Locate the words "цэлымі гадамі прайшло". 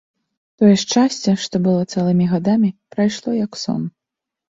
1.93-3.29